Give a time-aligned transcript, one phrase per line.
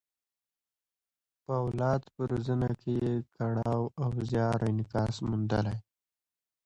[1.43, 5.77] په اولاد په روزنه کې یې کړاو او زیار انعکاس موندلی.